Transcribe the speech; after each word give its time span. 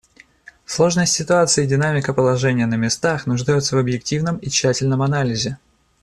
Сложность 0.65 1.13
ситуации 1.13 1.63
и 1.65 1.67
динамика 1.67 2.11
положения 2.11 2.65
на 2.65 2.73
местах 2.73 3.27
нуждаются 3.27 3.75
в 3.75 3.79
объективном 3.79 4.37
и 4.37 4.49
тщательном 4.49 5.03
анализе. 5.03 5.59